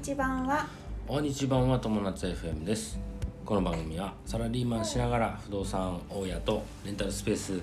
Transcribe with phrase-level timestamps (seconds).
[0.00, 0.66] 日版は。
[1.08, 1.78] 大日版は。
[1.80, 3.00] 友達 FM です
[3.44, 4.14] この番組は。
[4.24, 7.60] サラリーマンしながら不動産大家とレンタルスペース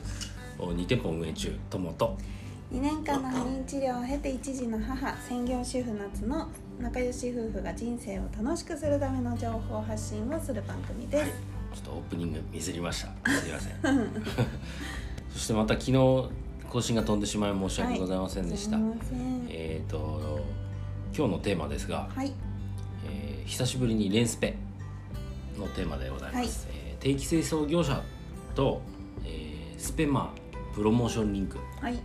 [0.60, 2.18] を2店舗運営中友と
[2.74, 6.50] 2年間の不妊治療を経て一児の母専業主婦夏の
[6.82, 11.28] 仲良し夫婦が人生を楽しくするための情報発信をする番組です、は。
[11.28, 11.32] い
[11.74, 14.12] ちょっとオープニングミスりましたすいません
[15.32, 15.94] そしてまた昨日
[16.70, 20.42] 更新が飛んでしまい申し訳ございませんでした、すみませんえっ、と
[21.18, 22.34] 今日のテーマですが、はい。
[23.08, 24.56] えー久しぶりにレンスペ
[25.58, 26.76] のテーマでございます、はい。
[26.78, 28.02] えー定期清掃業者
[28.56, 28.82] と、
[29.24, 30.34] えースペマ
[30.74, 31.58] プロモーションリンク。
[31.80, 31.98] はい。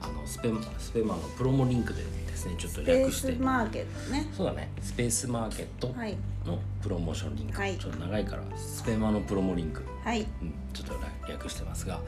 [0.00, 0.48] あのスペ
[0.78, 3.34] スペマのプロモリンクでですねちょっと略して。
[3.34, 4.28] スマーケットね。
[4.36, 4.70] そうだね。
[4.80, 6.16] スペースマーケットはい。
[6.46, 7.76] のプロモーションリンク、はい。
[7.76, 10.20] ちょっと長いからスペマのプロモリンク、はい。
[10.20, 10.94] うん、ちょっと
[11.28, 12.00] 略してますが。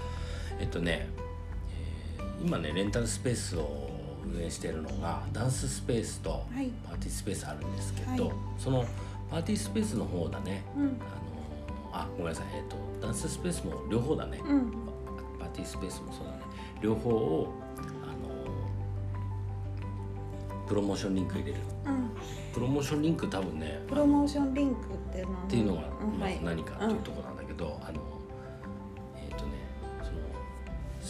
[0.60, 1.08] えっとね、
[2.18, 3.90] えー今ねレンタルスペースを
[4.26, 6.70] 運営しているのがダンススペースとはい。
[6.86, 8.34] パーティースペースあるんですけど、はい。
[8.58, 8.84] その
[9.30, 10.82] パーティースペースの方だねうん。
[10.82, 12.46] あのあごめんなさい。
[12.54, 14.70] えっとダンススペースも両方だね、うん。
[15.38, 16.38] パーティースペースもそうだね。
[16.82, 17.52] 両方を
[18.02, 18.44] あの
[20.66, 21.58] プロモーションリンク入れる。
[21.86, 22.10] うん。
[22.52, 25.82] プロモーションリンク多分ねプロモーションリンクってっていうのが
[26.18, 28.00] まず何かっていうところなんだけど、あの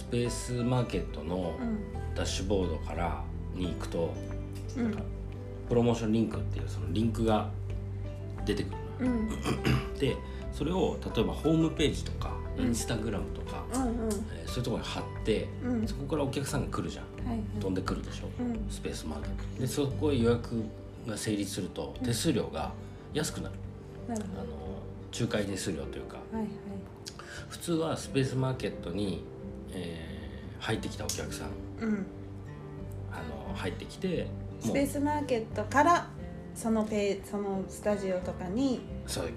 [0.08, 1.78] スペースマーケットのうん。
[2.14, 3.24] ダッシュボードから
[3.56, 4.14] に行くと、
[4.76, 4.94] うん。
[5.68, 7.50] プロモーションリンクっていうそのリンクが
[8.44, 9.12] 出てくるの。
[9.12, 9.28] うん。
[9.98, 10.16] で
[10.52, 12.66] それを例えばホームページとかうん。
[12.66, 14.08] インスタグラムとか、うんうん。
[14.36, 15.88] えーそういうところに貼って、うん。
[15.88, 17.26] そこからお客さんが来るじゃん。
[17.26, 17.60] はいはい。
[17.60, 18.66] 飛んでくるでしょ、うん。
[18.70, 19.60] スペースマーケット。
[19.62, 20.62] でそこへ予約
[21.08, 22.72] が成立すると手数料が
[23.12, 23.54] 安くなる、
[24.08, 24.44] なるあの
[25.12, 26.18] 仲介手数料というか。
[26.32, 26.48] はいはい。
[27.48, 29.24] 普通はスペースマーケットに、
[29.74, 30.14] えー
[30.64, 31.48] 入ってきたお客さん。
[31.82, 32.06] うん。
[33.12, 33.16] あ
[33.48, 34.26] の入ってきて
[34.60, 36.08] スペースマーケットから
[36.54, 38.80] そのペイそのスタジオとかに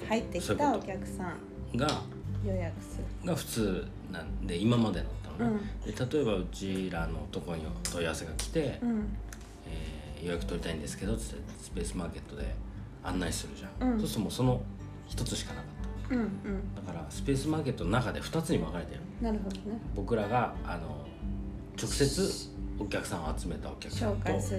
[0.08, 2.02] 入ってきたお客さんとが
[2.46, 3.28] 予約する。
[3.28, 5.08] が普通なんで今までだっ
[5.38, 5.94] たのね、うん。
[5.94, 9.06] で例えばうちらのところに問い合わせが来て、うん。
[9.66, 12.56] えー予約取りたいんですけどつってスペースマーケットで
[13.04, 14.00] 案内するじゃん、うん。
[14.00, 14.62] そうするともうその
[15.06, 15.77] 一つしかなかった
[16.10, 16.76] うんうん。
[16.76, 19.02] だからスペースマーケットの中で2つに分かれてる。
[19.22, 19.80] なるほどね。
[19.96, 21.06] 僕らがあの
[21.80, 24.52] 直接お客さんを集めたお客さんとス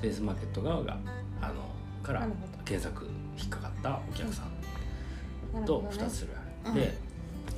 [0.00, 0.98] ペースマーケット側が
[1.40, 1.54] あの
[2.02, 2.26] から
[2.64, 3.06] 検索
[3.38, 5.88] 引っかかったお客さんとなるほどね。
[5.90, 6.30] 2つする、
[6.66, 6.74] うん。
[6.74, 6.94] で、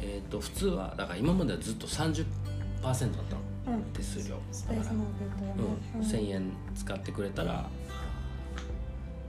[0.01, 2.25] えー、と普通はだから今まではずっと30%
[2.83, 3.77] だったの。
[3.77, 4.37] うん手数料。
[4.69, 5.05] だからね
[5.95, 7.69] うん、1000円使ってくれたら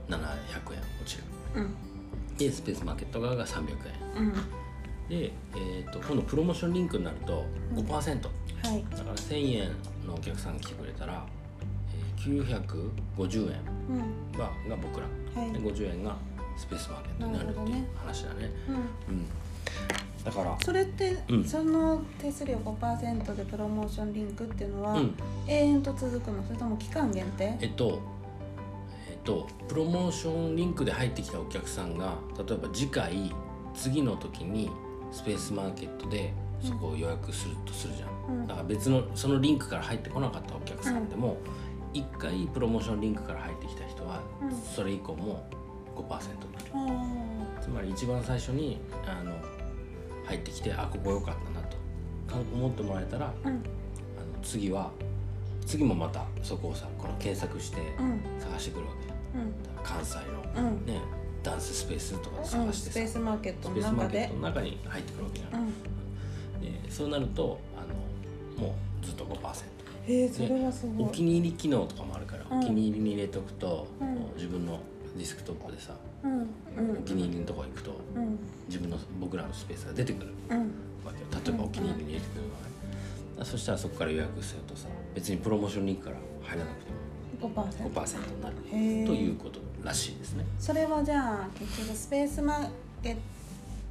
[0.08, 1.24] 700円落ちる。
[1.56, 1.93] うん
[2.38, 3.60] でスペースマーケット側が300
[4.16, 4.22] 円。
[4.22, 4.32] うん。
[5.08, 8.84] で、えー、と今度プロモーションリンクになると5%、はい。
[8.90, 9.68] だから1000円
[10.06, 11.24] のお客さんが来てくれたら、
[12.18, 14.38] えー、950円うん。
[14.38, 15.06] がが僕ら、
[15.40, 15.52] はい。
[15.52, 16.16] で50円が
[16.56, 18.50] スペースマーケットになるっていう話だね。
[18.68, 18.74] うん。
[18.74, 19.26] うん。
[20.24, 21.44] だからそれって、うん。
[21.44, 25.14] その手数料5%でプロモーションリンクっていうのは、うん。
[25.46, 26.42] 永遠と続くの？
[26.44, 27.58] それとも期間限定？
[27.60, 28.00] えっと
[29.24, 33.32] とプロモーションリンクで入ってきたお客さんが例えば次回
[33.74, 34.70] 次の時に
[35.10, 36.32] スペースマーケットで
[36.64, 38.46] そこを予約するとするじゃん、うん。
[38.46, 41.36] だから別のそのリンクから入ってこなかったお客さんでも、
[41.92, 44.56] 一回プロモーションリンクから入ってきた人は、うん。
[44.56, 45.44] それ以降も
[45.94, 46.98] 5%になる。
[47.58, 49.32] あつまり一番最初にあの
[50.24, 51.76] 入ってきてあここ良かったなと
[52.34, 53.54] か思ってもらえたら、ーうん。
[53.54, 53.62] あの
[54.42, 54.90] 次は
[55.66, 58.20] 次もまたそこをさこの検索してうん。
[58.40, 59.13] 探してくるわけ、うん
[59.82, 60.16] 関西
[60.56, 60.86] の、うん。
[60.86, 61.00] ね
[61.42, 63.92] ダンススペースとかでうん探してさ、スペースマーケットの中
[64.32, 65.64] の中に入ってくるわけじゃ、うん。
[65.66, 65.70] ん
[66.84, 67.80] でそうなるとあ
[68.60, 69.64] のもうずっと5%
[70.06, 72.58] へえそれはすごい、お気に入り機能とかもあるから、うん。
[72.60, 73.86] お気に入りに入れとくと、
[74.36, 74.80] 自分の
[75.16, 75.94] ディスクトップでさ、
[76.24, 78.38] お気に入りのとこ行くとうん。
[78.68, 80.58] 自分の僕らのスペースが出てくるうん。
[81.04, 81.42] わけよ。
[81.44, 82.48] 例えばお気に入りに入れてくるの
[83.38, 83.44] が。
[83.44, 86.96] そしたらそこから予約するとさ別にプロモーションリンクから入らなくても
[87.40, 88.56] 5% 5%になる。
[88.70, 90.44] ということらしいですね。
[90.58, 92.68] それはじゃあ結局スペースマー
[93.02, 93.16] ケッ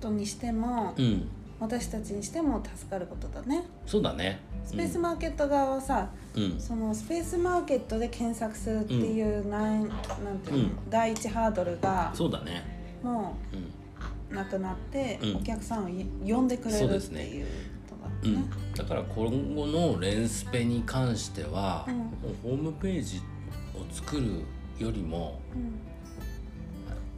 [0.01, 1.27] トにしても、うん、
[1.59, 3.63] 私たちにしても助かることだね。
[3.85, 4.39] そうだね。
[4.65, 9.95] スペースマーケット側はさ、うん、そのスペースマーケットで検索するっていう、なん、な
[10.33, 12.63] んていう第一ハードルがそうだね。
[13.03, 13.35] も
[14.31, 15.35] うなくなって、うん。
[15.37, 17.25] お客さんをい呼んでくれるってそうですね。
[17.27, 17.45] いう
[17.89, 18.43] ことだね。
[18.65, 21.97] うん、だから今後のレンスペに関しては、うん。
[21.97, 22.09] もう
[22.43, 23.21] ホームページを
[23.93, 24.41] 作る
[24.79, 25.93] よりもうん。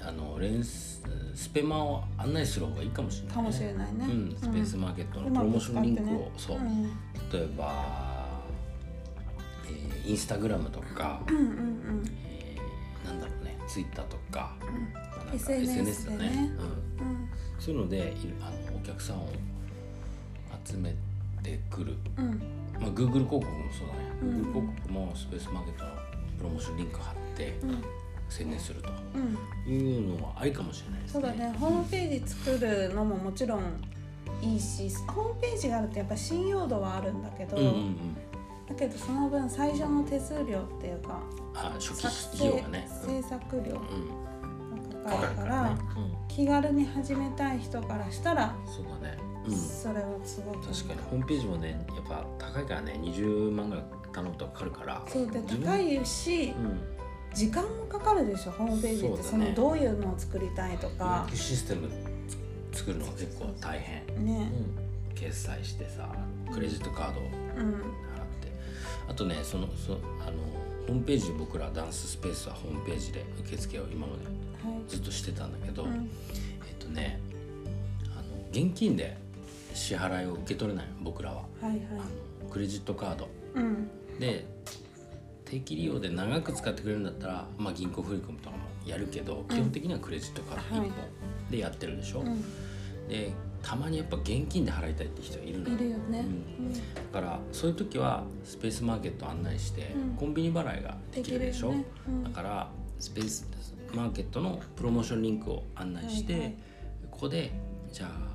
[0.07, 1.01] あのレンス
[1.33, 3.35] スペマを案内する方がいいかもしれない、ね。
[3.35, 4.05] かもしれないね。
[4.05, 6.31] うん、スペースマーケットのうプロモーションリンクを、ね。
[6.37, 6.83] そう、うん。
[6.83, 8.25] 例えば、
[9.67, 16.31] えーインスタグラムとか、うんうんえーなんだろうね Twitter とか,、うんまあなんか SNS だよでね。
[16.35, 17.29] うん、うん。
[17.59, 18.01] そういうのでい
[18.41, 19.29] あのお客さんを
[20.63, 20.93] 集め
[21.41, 22.41] てくる、うん。
[22.79, 24.29] まあ、Google 広告もそうだね、うん。
[24.29, 25.91] Google 広告もスペースマーケットの
[26.37, 27.83] プロモーションリンク貼ってうん。
[28.27, 29.71] 宣伝するとうん。
[29.71, 31.21] いうのはありかもしれないですね。
[31.21, 31.55] そうだね。
[31.59, 33.61] ホームページ作るのももちろん
[34.41, 38.15] いいしホームページがあるとやっぱ信用度はあるんだけど、うんうんうん。
[38.67, 41.21] だけどその分最初の手数料っていうか
[41.53, 49.17] あ初期費用がね、制作料うん、がかかるからね、うん、気軽に始めたい人からしたら、そうだね、
[49.47, 50.99] うん、それはすごく確かに。
[51.09, 52.99] ホームページもねやっぱ高いからね。
[53.03, 55.03] 20万ぐらい頼むとかかるから。
[55.07, 56.81] そうで高いしうん。
[57.33, 59.23] 時間もかかるでしょホームページって。
[59.23, 59.49] そ,、ね。
[59.49, 61.89] のどういうのを作りたいと予か約システム
[62.71, 64.51] つ作るのが結構大変、ね。
[65.09, 66.09] うん、決済してさ
[66.53, 67.29] クレジットカードをうん。
[67.31, 67.81] 払っ
[68.41, 68.51] て。
[69.09, 70.37] あとねそのそあの
[70.87, 74.23] ホームページ僕らダンススペースはホームページで受付を今まで
[74.69, 74.89] はい。
[74.89, 76.09] ずっとしてたんだけど、うん。
[76.67, 77.19] えっとね
[78.13, 79.17] あの現金で
[79.75, 81.43] 支払いを受け取れない僕らは。
[81.61, 81.79] はいはい。
[81.91, 81.95] あ
[82.45, 83.27] のクレジットカード。
[83.55, 83.89] うん。
[84.19, 84.45] で
[85.43, 90.89] 定期利用で長く使ってくれるんだったら、まあ、銀行振り込みとかもやるけど、基本的にはクレジットカード1はい。
[90.89, 92.41] 本でやってるでしょ、うん。
[93.07, 93.31] で
[93.61, 96.73] たまにやっぱ現金で払いたいって人いるのいるよね、うん。
[96.73, 96.79] だ
[97.13, 100.15] からそういう時はスペースマーケット案内して、うん。
[100.15, 101.85] コンビニ払いができるでしょ、ね。
[102.07, 102.23] うん。
[102.23, 102.69] だから
[102.99, 103.47] スペース
[103.93, 106.55] マーケットのプロモーションリンクを案内して、はいはい。
[107.11, 107.51] ここで
[107.91, 108.34] じゃあ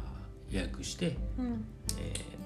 [0.50, 1.47] 予約して、うん。
[1.47, 1.64] うん
[1.99, 2.41] えー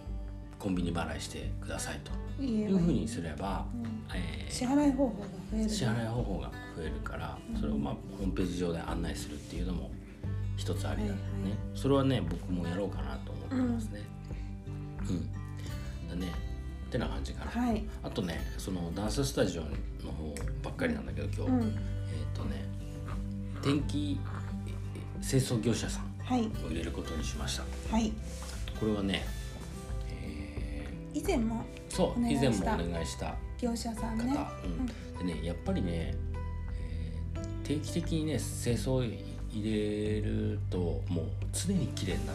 [0.56, 2.42] コンビニ払いしてくださいと。
[2.42, 4.16] いうふうにすれば、うん。
[4.16, 5.64] えー支払い方法が増える。
[5.64, 9.90] ね支払い方法が増えるから、それをまあホームページ上で案内するっていうのも
[10.56, 14.00] 一つありだね、はいはいそれはね僕もやろうかなと思ってますね。
[15.00, 16.32] うん、だね。
[16.86, 17.84] ってな感じかな、はい。
[18.02, 19.68] あとねそのダンススタジオの
[20.12, 21.60] 方ばっかりなんだけど今日、うん。
[21.60, 21.74] えっ、
[22.32, 22.64] とね
[23.62, 24.18] 天気
[25.20, 26.04] 清掃業者さん。
[26.04, 27.64] はいを入れることにしました。
[27.90, 28.12] はい。
[28.80, 29.24] これはね、
[30.10, 34.36] え以前もーそう以前もお願いした業者さん方、ね
[35.20, 35.26] うん。
[35.26, 36.34] でねやっぱりね、えー
[37.66, 39.02] 定期的にね清掃
[39.50, 40.78] 入れると
[41.08, 42.32] もう常に綺麗にな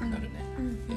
[0.00, 0.94] る,、なるね、うんで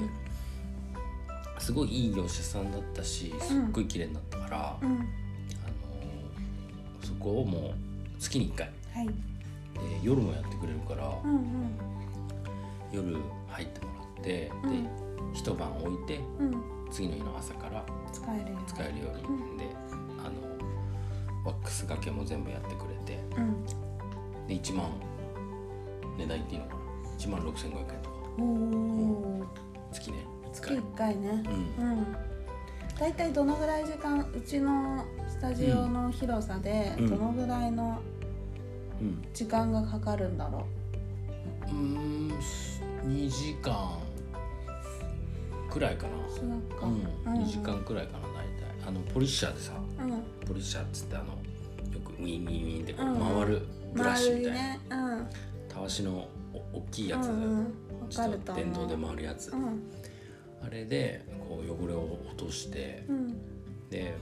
[1.59, 4.89] すごいいい業者さんだったしすっごい綺麗になったから、うん。
[4.89, 5.07] うんあのー
[7.07, 7.73] そこをもう
[8.19, 8.71] 月に1回。
[8.93, 9.07] はい。
[9.07, 9.13] で
[10.01, 11.41] 夜もやってくれるから、うんうん
[12.91, 13.17] 夜
[13.47, 14.83] 入ってもらって、うん。
[14.83, 14.89] で
[15.33, 16.63] 一晩置いてうん。
[16.91, 19.65] 次の日の朝から使えるよ使えるように、うんで
[20.19, 20.31] あの
[21.45, 23.65] ワックスがけも全部やってくれてうん。
[24.47, 24.89] で1万
[26.17, 26.81] 値段言っていいのかな
[27.17, 28.15] ？1万6500円とか。
[28.39, 29.45] おお
[29.91, 30.17] 月ね
[30.53, 30.83] 使月える。
[30.83, 31.43] 1回ね。
[31.77, 31.89] うん。
[31.91, 32.15] うん。
[32.99, 37.09] 大体どのぐらい時間うちのスタジオの広さでうん。
[37.09, 37.99] どのぐらいの
[39.01, 39.23] うん。
[39.33, 40.65] 時間がかかるんだろ
[41.67, 42.31] うーん
[43.07, 43.99] 2時間
[45.69, 46.17] くらいかな。
[46.87, 48.87] うん、2時間くらいかな大体。
[48.87, 50.11] あのポリッシャーでさうん。
[50.47, 51.25] ポリッシャーっつってあの
[51.93, 53.61] よくウィンウィンウィンって回る
[53.93, 54.79] ブラシみたいな、丸いね。
[54.89, 55.27] うん
[55.69, 57.63] たわしのお大きいやつ、うんうんわ
[58.09, 59.55] ちょっかると思うと電動で回るやつ、う。
[59.55, 59.83] ん
[60.65, 63.35] あれでこう汚れを落として、うん。
[63.89, 64.15] で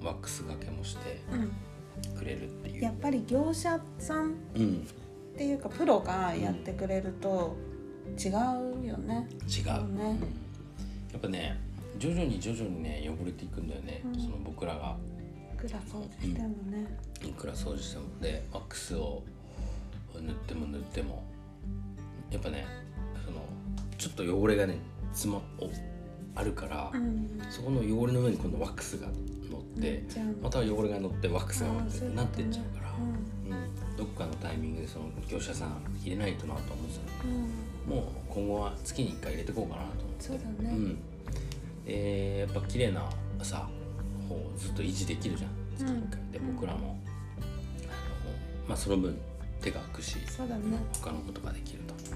[0.00, 2.14] あのワックスがけもしてうん。
[2.16, 2.82] くれるっていう。
[2.82, 4.86] やっぱり業者さんうん
[5.34, 7.56] っていうかプロがやってくれると
[8.18, 9.26] 違うよね。
[9.48, 10.44] 違う、ねうん
[11.12, 11.56] やっぱね
[11.96, 14.20] 徐々に徐々にね汚れていくんだよね、うん。
[14.20, 14.96] その僕らが。
[15.54, 16.98] いくら掃除してもね。
[17.22, 19.22] いくら掃除してもでワックスを
[20.14, 21.22] 塗っても塗っても。
[22.30, 22.66] やっぱね
[23.24, 23.40] その
[23.96, 24.78] ちょっと汚れがね
[25.12, 25.70] つまお
[26.36, 27.40] あるから、うん。
[27.48, 29.06] そこの汚れの上に今度ワックスが
[29.50, 30.04] 乗って
[30.42, 32.83] また汚れが乗ってワックスが乗ってなってっちゃうから、うん、
[33.96, 37.34] どこかのタイミングでその業者さん入れないとなと思ってたの。
[37.34, 37.40] うん。
[37.40, 40.74] うんもう今後は月に1回入れていこうかなと思ってそうだね。
[40.74, 40.98] ん、
[41.84, 43.08] でやっぱ綺麗な
[43.42, 43.68] さ
[44.28, 45.50] 方をずっと維持できるじゃん。
[45.76, 46.54] 月1回、でうん。
[46.54, 46.98] 僕らも。
[47.38, 47.46] あの、
[48.68, 49.16] まあ、その分
[49.60, 50.62] 手が空くしそうだね。
[50.94, 52.10] 他のことができるという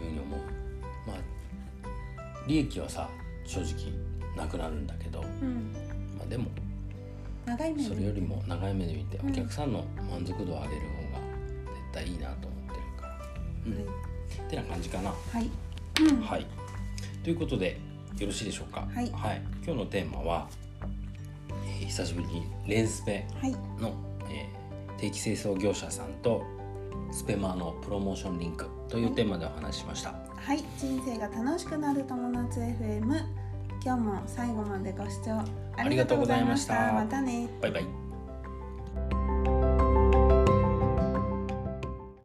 [0.00, 0.40] ふうに思う。
[1.06, 1.16] まあ
[2.46, 3.08] 利益はさ
[3.46, 3.90] 正直
[4.36, 5.72] なくなるんだけど、うん。
[6.18, 6.50] まあ、でも
[7.46, 9.30] 長い目でそれよりも長い目で見てうん。
[9.30, 11.18] お客さんの満足度を上げる方が
[11.66, 13.18] 絶対いいなと思ってるから、
[13.66, 13.72] うん。
[13.74, 13.84] はい。
[13.84, 15.50] ってな感じかな、はい。
[16.00, 16.20] うん。
[16.20, 16.46] はい。
[17.22, 17.80] ということで
[18.18, 18.86] よろしいでしょうか。
[18.94, 19.08] はい。
[19.08, 19.32] 今
[19.64, 20.48] 日のテーマは、
[21.66, 23.52] えー久しぶりにレンスペはい。
[23.80, 23.92] の、
[24.30, 24.64] えー
[24.98, 26.44] 定期清掃業者さんと
[27.10, 30.62] スペマーのプロモーションリンクというテーマでお話ししました、はい。
[30.78, 33.10] 人生が楽しくなる友達 FM
[33.84, 35.44] 今日も最後までご視聴
[35.76, 36.90] ありがとうございました。
[36.94, 37.50] またね。
[37.60, 38.03] バイバイ